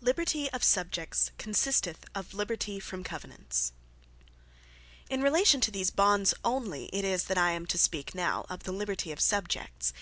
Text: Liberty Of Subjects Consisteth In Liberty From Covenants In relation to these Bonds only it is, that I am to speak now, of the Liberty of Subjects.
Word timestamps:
Liberty 0.00 0.50
Of 0.50 0.64
Subjects 0.64 1.30
Consisteth 1.38 2.04
In 2.16 2.24
Liberty 2.32 2.80
From 2.80 3.04
Covenants 3.04 3.70
In 5.08 5.22
relation 5.22 5.60
to 5.60 5.70
these 5.70 5.92
Bonds 5.92 6.34
only 6.44 6.86
it 6.86 7.04
is, 7.04 7.22
that 7.26 7.38
I 7.38 7.52
am 7.52 7.66
to 7.66 7.78
speak 7.78 8.12
now, 8.12 8.46
of 8.50 8.64
the 8.64 8.72
Liberty 8.72 9.12
of 9.12 9.20
Subjects. 9.20 9.92